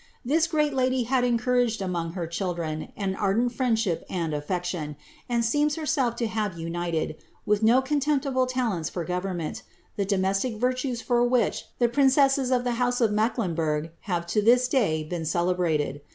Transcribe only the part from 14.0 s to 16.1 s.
have to this day been celebrated.